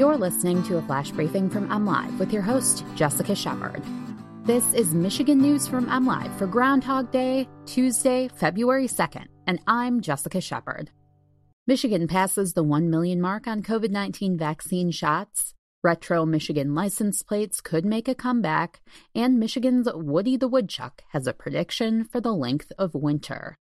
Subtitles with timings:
[0.00, 3.82] You're listening to a flash briefing from MLive with your host, Jessica Shepard.
[4.46, 10.40] This is Michigan News from MLive for Groundhog Day, Tuesday, February 2nd, and I'm Jessica
[10.40, 10.90] Shepard.
[11.66, 15.52] Michigan passes the 1 million mark on COVID 19 vaccine shots.
[15.84, 18.80] Retro Michigan license plates could make a comeback,
[19.14, 23.58] and Michigan's Woody the Woodchuck has a prediction for the length of winter.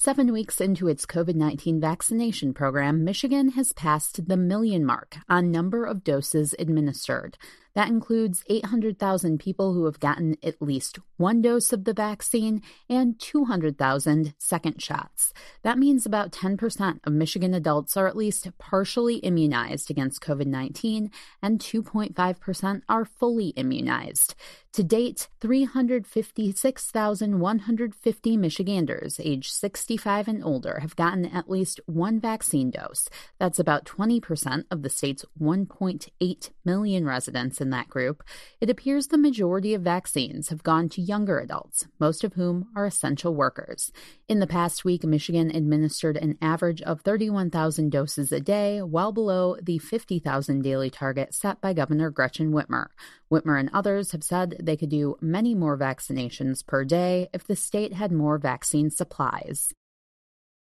[0.00, 5.50] Seven weeks into its COVID 19 vaccination program, Michigan has passed the million mark on
[5.50, 7.36] number of doses administered.
[7.78, 13.16] That includes 800,000 people who have gotten at least one dose of the vaccine and
[13.20, 15.32] 200,000 second shots.
[15.62, 21.12] That means about 10% of Michigan adults are at least partially immunized against COVID 19,
[21.40, 24.34] and 2.5% are fully immunized.
[24.72, 29.52] To date, 356,150 Michiganders aged
[29.88, 33.08] 65 and older have gotten at least one vaccine dose.
[33.38, 38.22] That's about 20% of the state's 1.8 million residents in that group.
[38.60, 42.84] It appears the majority of vaccines have gone to younger adults, most of whom are
[42.84, 43.90] essential workers.
[44.28, 49.56] In the past week, Michigan administered an average of 31,000 doses a day, well below
[49.62, 52.88] the 50,000 daily target set by Governor Gretchen Whitmer.
[53.32, 57.56] Whitmer and others have said they could do many more vaccinations per day if the
[57.56, 59.72] state had more vaccine supplies.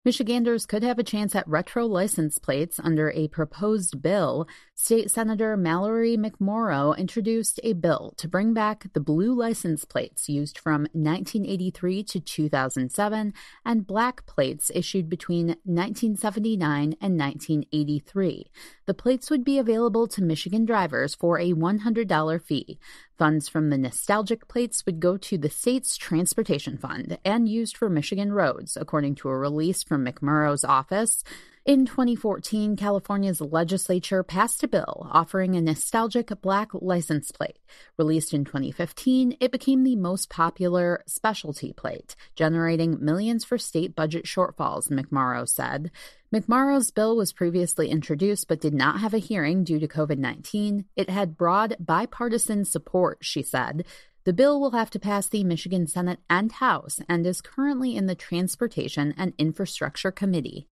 [0.06, 4.46] Michiganders could have a chance at retro license plates under a proposed bill.
[4.72, 10.58] State Senator Mallory McMorrow introduced a bill to bring back the blue license plates used
[10.58, 13.34] from 1983 to 2007
[13.64, 18.46] and black plates issued between 1979 and 1983.
[18.86, 22.78] The plates would be available to Michigan drivers for a $100 fee.
[23.18, 27.88] Funds from the nostalgic plates would go to the state's transportation fund and used for
[27.88, 31.24] Michigan roads, according to a release from McMorrow's office.
[31.66, 37.58] In 2014, California's legislature passed a bill offering a nostalgic black license plate.
[37.98, 44.26] Released in 2015, it became the most popular specialty plate, generating millions for state budget
[44.26, 45.90] shortfalls, McMorrow said.
[46.32, 50.84] McMorrow's bill was previously introduced but did not have a hearing due to COVID 19.
[50.94, 53.84] It had broad bipartisan support, she said.
[54.22, 58.06] The bill will have to pass the Michigan Senate and House and is currently in
[58.06, 60.68] the Transportation and Infrastructure Committee.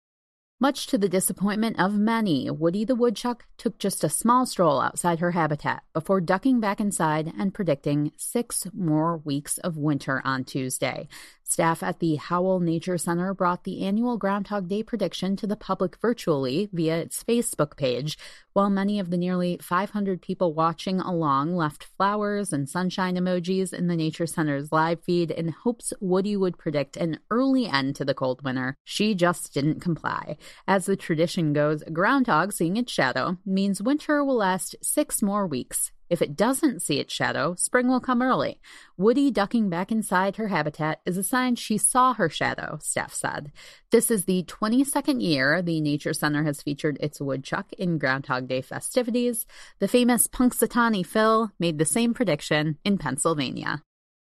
[0.62, 5.18] Much to the disappointment of many, Woody the Woodchuck took just a small stroll outside
[5.18, 11.08] her habitat before ducking back inside and predicting six more weeks of winter on Tuesday.
[11.52, 15.98] Staff at the Howell Nature Center brought the annual Groundhog Day prediction to the public
[16.00, 18.16] virtually via its Facebook page,
[18.54, 23.86] while many of the nearly 500 people watching along left flowers and sunshine emojis in
[23.86, 28.14] the Nature Center's live feed in hopes Woody would predict an early end to the
[28.14, 28.78] cold winter.
[28.82, 30.38] She just didn't comply.
[30.66, 35.92] As the tradition goes, groundhog seeing its shadow means winter will last six more weeks.
[36.12, 38.60] If it doesn't see its shadow, spring will come early.
[38.98, 43.50] Woody ducking back inside her habitat is a sign she saw her shadow, staff said.
[43.90, 48.60] This is the 22nd year the Nature Center has featured its woodchuck in Groundhog Day
[48.60, 49.46] festivities.
[49.78, 53.82] The famous Punxsutawney Phil made the same prediction in Pennsylvania.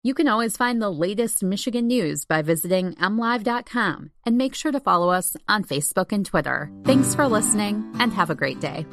[0.03, 4.81] You can always find the latest Michigan news by visiting mlive.com and make sure to
[4.81, 6.72] follow us on Facebook and Twitter.
[6.83, 8.84] Thanks for listening and have a great day.